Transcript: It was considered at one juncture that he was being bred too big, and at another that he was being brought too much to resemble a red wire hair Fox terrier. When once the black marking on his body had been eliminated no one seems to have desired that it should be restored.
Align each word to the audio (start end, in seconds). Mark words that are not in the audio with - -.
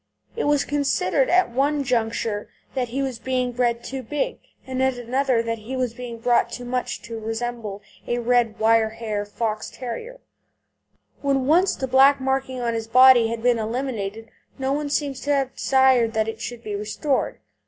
It 0.35 0.45
was 0.45 0.65
considered 0.65 1.29
at 1.29 1.51
one 1.51 1.83
juncture 1.83 2.49
that 2.73 2.87
he 2.87 3.03
was 3.03 3.19
being 3.19 3.51
bred 3.51 3.83
too 3.83 4.01
big, 4.01 4.39
and 4.65 4.81
at 4.81 4.97
another 4.97 5.43
that 5.43 5.59
he 5.59 5.75
was 5.77 5.93
being 5.93 6.17
brought 6.17 6.51
too 6.51 6.65
much 6.65 7.03
to 7.03 7.19
resemble 7.19 7.83
a 8.07 8.17
red 8.17 8.57
wire 8.57 8.89
hair 8.89 9.25
Fox 9.25 9.69
terrier. 9.69 10.19
When 11.21 11.45
once 11.45 11.75
the 11.75 11.85
black 11.87 12.19
marking 12.19 12.59
on 12.59 12.73
his 12.73 12.87
body 12.87 13.27
had 13.27 13.43
been 13.43 13.59
eliminated 13.59 14.31
no 14.57 14.73
one 14.73 14.89
seems 14.89 15.19
to 15.19 15.33
have 15.35 15.55
desired 15.55 16.13
that 16.13 16.27
it 16.27 16.41
should 16.41 16.63
be 16.63 16.75
restored. 16.75 17.39